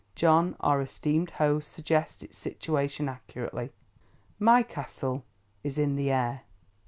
John 0.15 0.55
our 0.61 0.81
esteemed 0.81 1.29
host 1.29 1.71
suggests 1.71 2.23
its 2.23 2.35
situation 2.35 3.07
accurately. 3.07 3.71
My 4.39 4.63
Castle 4.63 5.23
is 5.63 5.77
in 5.77 5.95
the 5.95 6.09
Air! 6.09 6.41